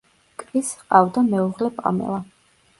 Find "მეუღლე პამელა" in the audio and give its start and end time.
1.29-2.21